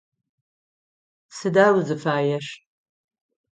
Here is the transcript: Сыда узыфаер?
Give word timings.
Сыда 1.37 1.65
узыфаер? 1.77 2.45